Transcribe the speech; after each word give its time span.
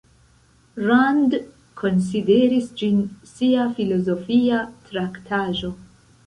Rand 0.83 1.35
konsideris 1.81 2.71
ĝin 2.79 2.97
sia 3.33 3.67
filozofia 3.77 4.63
traktaĵo. 4.89 5.73